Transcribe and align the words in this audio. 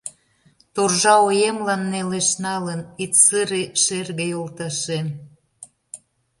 Торжа 0.73 1.15
оемлан 1.27 1.81
нелеш 1.91 2.29
налын, 2.45 2.81
Ит 3.03 3.13
сыре, 3.23 3.63
шерге 3.83 4.25
йолташем. 4.29 5.07